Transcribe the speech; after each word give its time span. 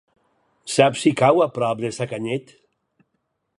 Saps 0.75 1.03
si 1.05 1.11
cau 1.19 1.43
a 1.45 1.47
prop 1.59 1.85
de 1.85 1.93
Sacanyet? 1.99 2.57